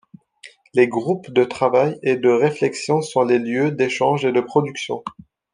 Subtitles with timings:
[0.73, 5.03] Les groupes de travail et de réflexion sont les lieux d’échange et de production.